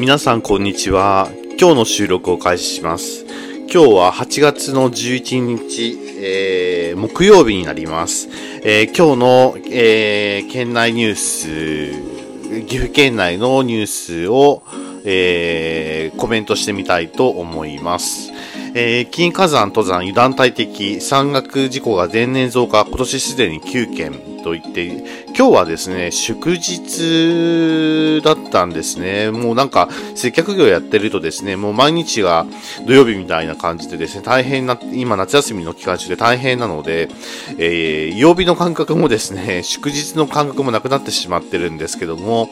[0.00, 1.28] 皆さんこんにちは。
[1.60, 3.26] 今日の収録を開始します。
[3.70, 8.30] 今日は8月の11日、えー、木曜日になります。
[8.64, 14.62] えー、今日の、えー、県内ニュース、岐阜県内のニュースを、
[15.04, 18.32] えー、コメントしてみたいと思います。
[18.72, 24.12] えー、金火山登山油断大敵山岳事故が前年増加、今年すでに9件
[24.44, 24.86] と言って、
[25.36, 29.30] 今日はですね、祝日だったんですね。
[29.30, 32.46] もうなんか、接客業やってるとですね、もう毎日が
[32.86, 37.08] 土曜日みたいな感じでですね、大変な、今夏休みの期間中で大変なので、
[37.58, 42.50] えー、曜日の感覚もですね、祝日の感覚もなくなってしまってるんですけども、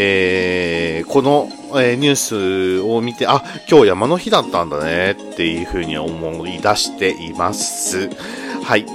[0.00, 8.08] えー、この、えー、ニュースを見て、あ、今日山の日だったんだねっていうふうに思い出しています。
[8.62, 8.86] はい。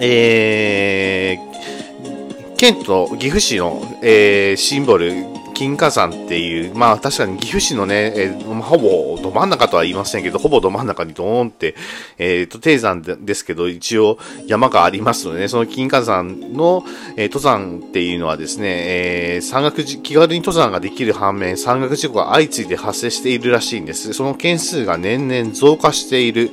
[0.00, 5.12] えー、県と岐阜市の、えー、シンボル、
[5.60, 11.74] 金華山っていう、まあ確かに岐阜市のね、えー、ほぼど真ん中とは言いませんけど、ほぼど真ん中にドーンって、
[12.16, 16.82] えっ、ー、と、低山ですけど、一応山がありますのでね、その金華山の、
[17.18, 24.14] えー、登山っていうのはですね、えー、山岳気軽に登山ができる反面、山岳事故が相次いで発生しているらしいんです。
[24.14, 26.52] その件数が年々増加している。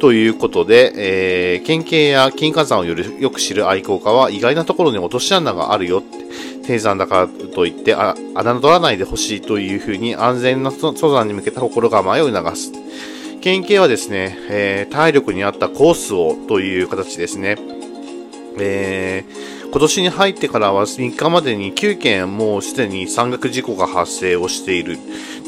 [0.00, 6.18] ということで、えー、県警や金華山をよりよく知る愛好家は意外なところに落とし穴があるよって、
[6.66, 12.72] 低山だからといってあ、侮らないでほしいというふうに安全な登山に向けた心構えを促す。
[13.42, 17.56] 県警はですね、えー、体力に合ったコースをという形ですね。
[18.58, 24.98] えー、今年に入ってからは3日までに9件もうすでに山岳事故が発生をしている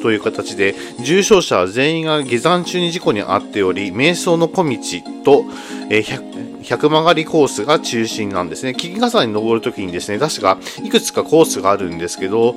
[0.01, 4.79] という形で、重症者全員が下山中に事故に遭っており、瞑想の小道
[5.25, 5.45] と、
[5.91, 8.75] え、100曲がりコースが中心なんですね。
[8.75, 12.55] 金華山に登るときにですね、確かいくつかコースがあるんですけど、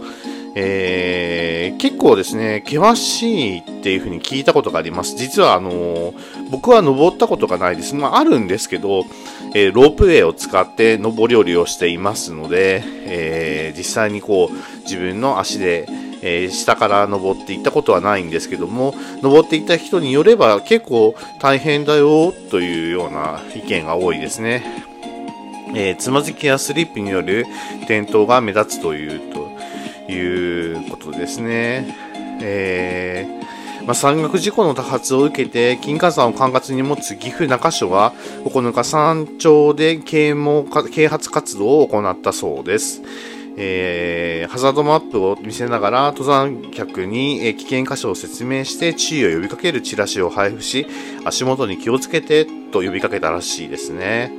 [0.57, 5.17] えー、結構ですね、険しいっていう風に聞いたことがあります。
[5.17, 7.93] 実はあのー、僕は登ったことがないです。
[7.93, 9.03] まあ、あるんですけど、
[9.53, 15.87] えー、ロープウェイを使って登り降りをしていますので、え実際にこう、自分の足で、
[16.21, 24.65] え下から登っていったことはないんですけども、登っていた人によれば結構大変だよというような意見が多いですね。
[25.75, 27.45] えつまずきやスリップによる
[27.83, 29.49] 転倒が目立つというと、
[30.07, 31.95] いうことですね。
[32.41, 38.13] えー、まあ、山岳事故の多発を受けて、金華山を管轄に持つ岐阜中署は、
[38.45, 43.01] 9日山頂で啓蒙啓発活動を行ったそうです。
[43.57, 50.85] えー、ハザードマップを見せながら登山客に、え危険箇所を説明して注意を呼びかけるチラシを配布し
[51.23, 54.33] 足元に気をつけてと呼びかけたらしいですね。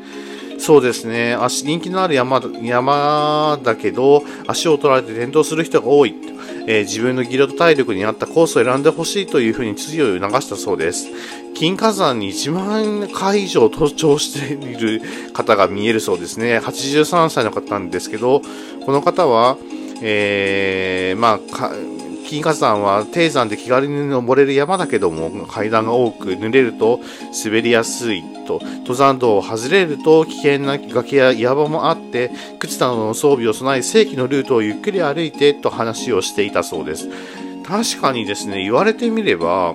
[0.59, 1.35] そうですね。
[1.35, 6.15] 足、人気のある山、山だけど、足を取られて転倒する人が多い。
[6.69, 11.09] えー、自分の技量と体力に合ったコースを選んでほしいというふうに強いを促したそうです。
[11.55, 15.01] 金火山に1万回以上登頂している
[15.33, 16.59] 方が見えるそうですね。
[16.59, 18.43] 83歳の方なんですけど、
[18.85, 19.57] この方は、
[20.03, 21.71] えー、まあ、
[22.27, 27.01] 金華山は低山で気軽に登れる山だけども階段が多く濡れると
[27.45, 37.09] 滑りやすいと登山道を外れると危険な崖や岩場もあって靴などの装備を備え正規のルートをゆっくり歩いてと話をしていたそうです。
[37.65, 39.75] 確かにですね言われてみれば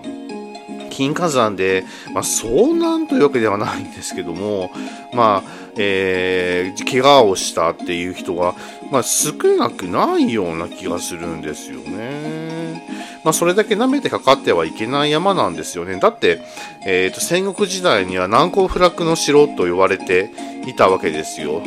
[0.91, 4.71] 金火山で、まあ、遭難というわけではないんですけども、
[5.13, 8.55] まあ、えー、怪我をしたっていう人が、
[8.91, 12.87] まあ、少なくないような気がするんですよね。
[13.23, 15.99] まあ、それだけ舐めてかかってはいけない山なんですよね。
[15.99, 16.41] だって、
[16.85, 20.31] えっ、ー、と、戦国時代には難攻不落の城と呼ばれて
[20.67, 21.61] いたわけですよ。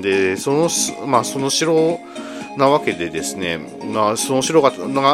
[0.00, 0.68] で、その、
[1.06, 1.98] まあ、その城
[2.56, 3.58] なわけでですね、
[3.92, 4.70] まあ、その城が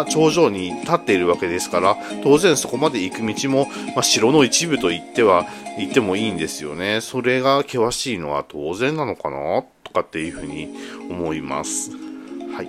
[0.06, 5.47] 頂上に立っているわけですから、当然そこまで行く道も、まあ、城の一部と言っては、
[5.78, 7.00] 言ってもいいんですよね。
[7.00, 9.62] それが険しいのは当然なのかな？
[9.84, 10.69] とかっていうふうに
[11.09, 11.93] 思います。
[11.93, 12.69] はい。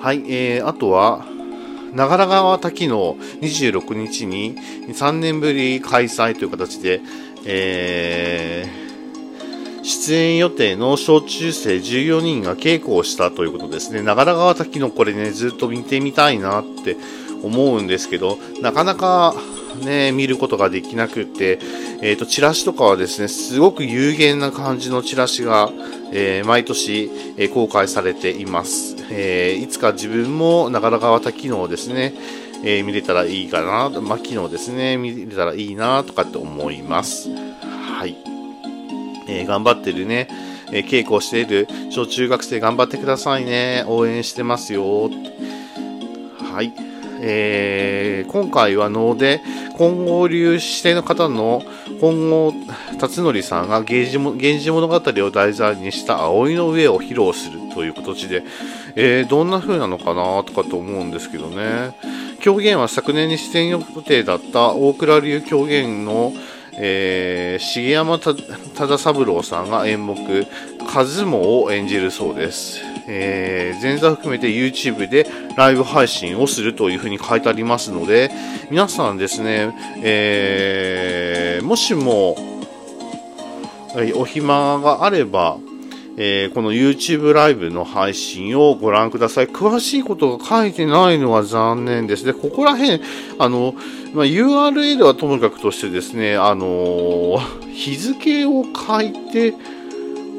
[0.00, 1.26] はい、えー、あとは、
[1.92, 4.56] 長良川滝の26日に
[4.88, 7.00] 3年ぶり開催という形で、
[7.44, 8.89] えー、
[9.90, 14.02] 出演予定の小中生14人が稽古をしたということですね。
[14.02, 16.96] 長良川滝のこれね、ずっと見てみたいなって
[17.42, 19.34] 思うんですけど、なかなか
[19.84, 21.58] ね、見ることができなくて、
[22.02, 25.70] えっ、ー、と、チラシとかはですね、すごく有限な感じのチラシが、
[26.12, 28.96] えー、毎年、えー、公開されています。
[29.10, 32.14] えいつか自分も長良川滝のですね、
[32.64, 37.28] え見れたらいいかな、まあ、昨日ですね、見れたらいいなとかって思います。
[37.98, 38.39] はい。
[39.30, 40.28] えー、頑張ってるね、
[40.72, 43.84] えー、稽古をしている小中学生頑張ってくださいね。
[43.86, 45.10] 応援してますよ。
[46.52, 46.72] はい。
[47.22, 49.42] えー、今回は能で
[49.76, 51.62] 金剛流指定の方の
[52.00, 52.54] 本郷
[52.98, 58.42] 辰則さんが源氏源氏物語を題材にした葵の上を披露するという形で、
[58.96, 61.94] えー、どんな風なのかなとかと思うんですけどね。
[62.40, 66.32] 狂言は昨年に出演予定だった大倉流狂言の、
[66.82, 70.16] えー、重山忠三郎さんが演目
[70.88, 72.80] 「数も」を演じるそうです。
[73.06, 78.30] えー、前座含めて YouTube でライブ配信をするというふうに書いてありますので、
[78.70, 82.36] 皆さんですね、えー、もしも、
[84.14, 85.58] お暇があれば、
[86.16, 89.46] えー、この YouTube ライブの配信をご覧ください。
[89.46, 92.32] 詳しいことが書いてないのは残念ですね。
[92.32, 93.00] ここら辺、
[93.38, 93.74] あの、
[94.14, 97.40] まあ、URL はともかくとしてですね、あの
[97.72, 99.54] 日付を書いて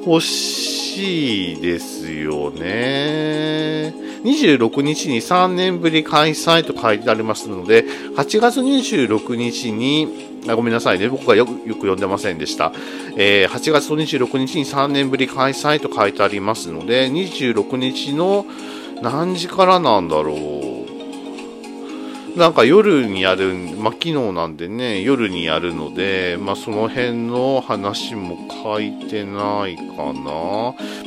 [0.04, 3.94] ほしいですよね。
[4.24, 7.86] 26日に3年ぶり開催と書いてありますので、
[8.16, 11.08] 8月26日に、あごめんなさいね。
[11.08, 12.72] 僕がよくよく読んでませんでした。
[13.16, 18.46] えー、8月26日に3年ぶり開催と書いてありますので、26日の
[19.02, 20.72] 何時からなんだろう。
[22.38, 30.24] なんか夜にやる、まあ、昨日なんでね、夜にやるので、まあ、その辺の話も書いてないかな。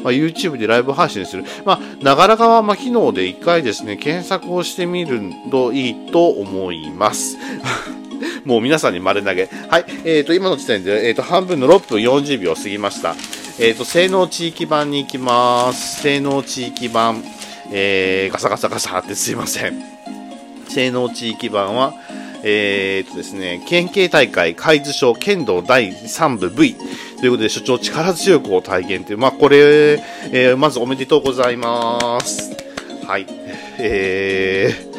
[0.03, 1.45] まあ、YouTube でライブ配信する。
[1.65, 7.39] まあ、ながらがは、まあ、昨日で一回ですね、検索をしてみるといいと思います。
[8.45, 9.49] もう皆さんに丸投げ。
[9.69, 9.85] はい。
[10.05, 13.15] えっ、ー、と、今の時点で、えっ、ー、と、半分の6分40秒過ぎました。
[13.59, 16.03] えっ、ー、と、性能地域版に行きます。
[16.03, 17.23] 性能地域版。
[17.73, 19.83] えー、ガサガサガサってすいません。
[20.69, 21.95] 性能地域版は、
[22.43, 26.77] えー、とですね、県警大会海津省剣道第3部 V
[27.21, 29.99] ということで、所長力強くを体現という、まあ、これ、
[30.31, 32.55] えー、まずおめでとうございます。
[33.07, 33.27] はい。
[33.79, 34.94] えー、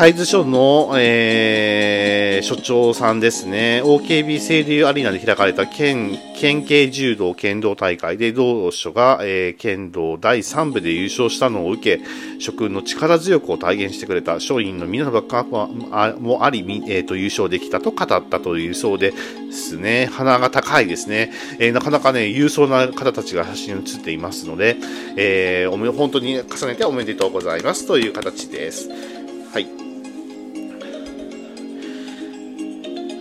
[0.00, 12.02] 海津署の、えー、所長さんですね、OKB 清流アリーナで開かれた県、県警柔道剣道大会で同署が、えー、剣道第3部で優勝したのを受け、
[12.38, 19.12] 諸君の力強くを体現してくれた署員の皆のバックアップもあり、えーと、優勝できたと語ったというそうで
[19.52, 24.78] すね、鼻が高いですね、えー、なかなかね、勇壮な方たちが写真に写っていますので、
[25.18, 28.88] えー、本当に重ねておめでとうございますという形です。
[29.52, 29.79] はい。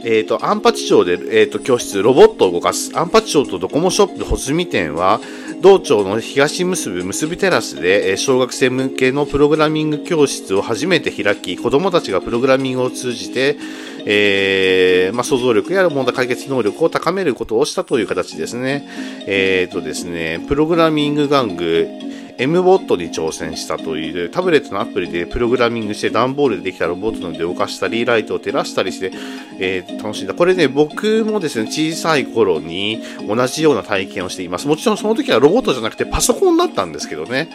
[0.03, 2.91] えっ、ー、と、アンパチ町で、えっ、ー、と、教室、ロボットを動かす。
[2.97, 5.19] アンパチ町とドコモショップ穂積店は、
[5.61, 13.57] 道庁の東結ぶ結びテラスで、え、小学生向けのプログラミング教室を初めて開き、子供たちがプログラミングを通じて、
[14.05, 18.87] えー、まあ、想像力や問題解決能力を高めることをしたという形ですね。
[19.27, 21.89] えっ、ー、とですね、プログラミング玩具、
[22.39, 29.11] MBOT に挑戦したというタブレットのアプリでプログラミングして段ボールでできたロボットので動かしたり、ライトを照らしたりして、
[29.59, 30.33] えー、楽しんだ。
[30.33, 34.67] これね、僕もですね、小さい頃に同じような体験をしています。
[34.67, 37.49] もちろんその時はロボットじゃなくてパソコンだったんですけどね、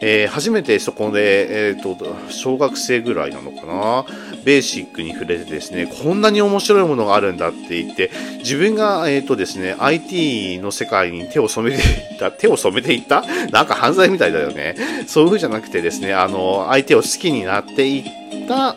[0.00, 4.04] えー、初めてそこで、えっ、ー、と、小学生ぐらいなのかな、
[4.44, 13.24] ベーシックに触れてですね、こんなに面白いものがあるんだって言って、自分が、えっ、とですね、IT の世界に手を染めていった、 手を染めていった？
[13.50, 14.76] なんか犯罪みたいだよね。
[15.06, 18.76] そういう風じゃなくてですね、あの、相手を好きになっていった、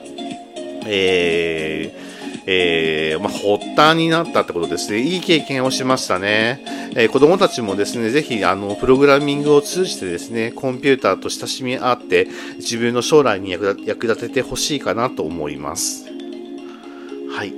[0.88, 2.01] えー、
[2.46, 5.00] えー、まあ、発端になったってことですね。
[5.00, 6.64] いい経験をしましたね。
[6.96, 16.06] えー、子供たちもですね、ぜひ、あの、プログラミングを通じてですね、コンピューターと親しみ合って、自分の将来に役立ててほしいかなと思います。
[17.32, 17.54] はい。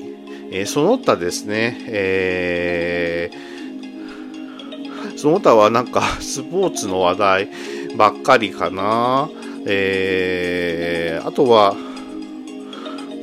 [0.52, 7.50] えー、その他ですね、えー、その他はなんか、スポーツの話題、
[7.98, 9.30] ばっかりかな。
[9.66, 11.76] えー、あとは、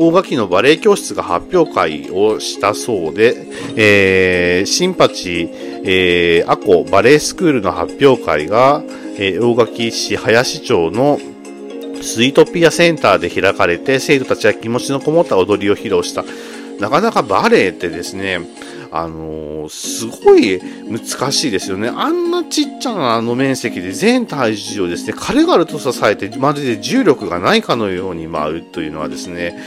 [0.02, 3.36] 大垣のバレエ教室が発表会をしたそうで、
[3.76, 5.50] えー、新八、
[5.84, 8.82] えー、アコバレエスクールの発表会が、
[9.18, 11.18] えー、大垣市林町の
[12.00, 16.24] スイートピアセンターで開かれて、生徒たちは気持ちのこもった踊りを披露した。
[16.80, 18.40] なかなかバレエってですね、
[18.90, 21.88] あのー、すごい難しいですよね。
[21.88, 29.60] あんなちっちゃなあの面積で全体重をですね、軽々と支えて、まるで重力がないかのように舞うというのはですね、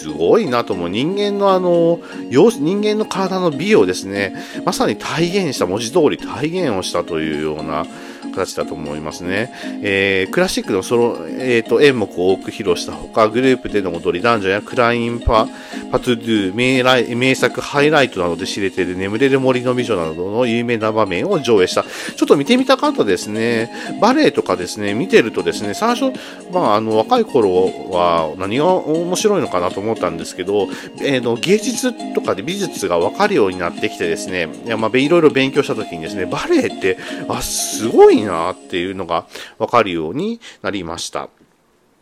[0.00, 0.88] すごいなと思う。
[0.88, 7.84] 人間のあの、人間の体の美をですね、まさに体現した、文字通り体現をしたというような
[8.30, 9.52] 形だと思いますね。
[9.82, 15.48] えー、クラシックのソロ、えーと、演目を多く披露したほか、グループでの踊り、男女やクラインパ、
[15.90, 21.82] パトゥドゥ、名来名作ハイライトなどで知れている眠れる森の美女などの有名な場面を上映した。
[21.82, 23.70] ちょっと見てみたかったですね。
[24.00, 26.16] バレエとかですね、見てるとですね、最初、
[26.52, 30.68] まあ、あの、若い頃は何が面白いのかなと思ったんですけど、
[31.00, 39.26] えー、の芸術とかで美術が分かるようになってきてですね、いやまあ、いろいろ勉強した時にですね、バレエって、あ、すごいいなっていうのが
[39.58, 41.28] わかるようになりました。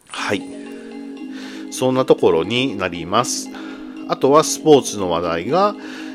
[0.09, 0.43] はい。
[1.71, 3.49] そんなところになります。
[4.09, 5.75] あとはスポーツの話題が、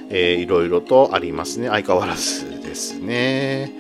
[0.10, 1.68] えー、いろいろとありますね。
[1.68, 3.72] 相変わらずですね。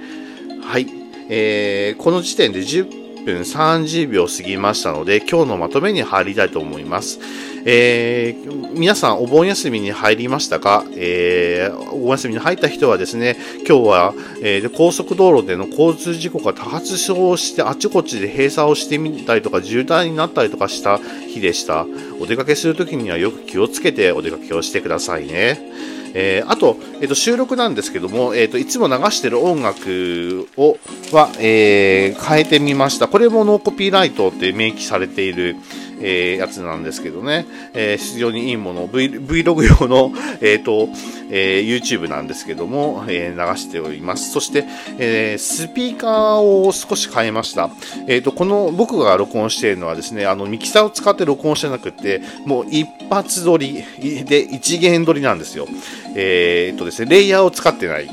[0.63, 0.87] はい。
[1.29, 7.19] えー、この時点で10分30秒過ぎましたので、今日のまとめに入りたいと思います。
[7.65, 13.37] えー、皆さんお盆休みに入りましたか、えー、お盆休みに入った人はですね、
[13.67, 21.85] 今日は、えー、高速道路での交通事故が多発症してあちこちで閉鎖をしてみたりとか渋滞になったりとかした日でした。
[22.19, 25.59] お出かけするときにはよく気をつけてお出かけをしてくださいね。
[26.13, 30.77] えー、あと、えー、と収録なんですけども、えー、といつも流してる音楽を
[31.11, 33.07] は、えー、変えてみました。
[33.07, 35.55] これもノーコピーライトって明記されている、
[36.03, 40.89] えー、やつなんですけどね、えー、非常にいいもの、v、Vlog 用の、えーと
[41.31, 44.31] えー、YouTube なんですけども、えー、流しております。
[44.31, 44.65] そして、
[44.99, 47.69] えー、スピーカーを少し変えました。
[48.07, 53.83] えーと、この僕が録音しているのはですね、あのミキサーを使って録音してなくて、もう一発撮り
[54.25, 55.67] で一元撮りなんですよ。
[56.15, 58.09] えーとですね、レイヤーを使ってない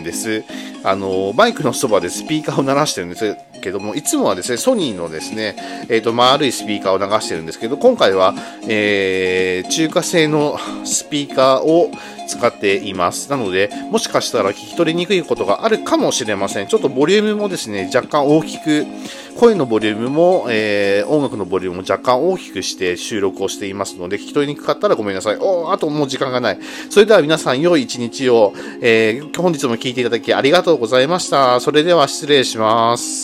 [0.00, 0.44] んです。
[0.84, 5.56] あの、バイクのそばでスピーカーを鳴らしてるんですけども、いつもはですね、ソニーのですね、
[5.88, 8.34] えっ、ー、と、丸いスピーカーを流してるんですけど、今回は、
[8.68, 11.90] えー、中華製のスピーカーを
[12.26, 13.30] 使っています。
[13.30, 16.66] なので、もしかしたら聞き取りにくいことがあるかもしれません。
[16.66, 18.86] ちょっとボリュームもですね、若干大きく、
[19.38, 25.38] 声のボリュームも、えー、音楽のボリュームも若干大きくして収録をしていますので、聞き取りにくかったらごめんなさい。
[25.40, 26.58] おあともう時間がない。
[26.90, 31.60] それでは皆さん良い一日を、えー、本日も聞いていただきありがとうとうございました。
[31.60, 33.20] それでは失礼します。